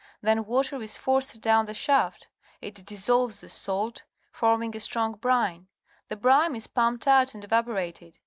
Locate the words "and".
7.35-7.43